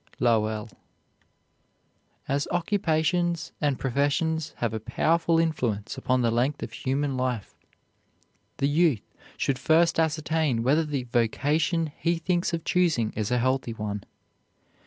[0.19, 0.67] LOWELL.
[2.27, 7.53] As occupations and professions have a powerful influence upon the length of human life,
[8.57, 9.05] the youth
[9.37, 14.03] should first ascertain whether the vocation he thinks of choosing is a healthy one.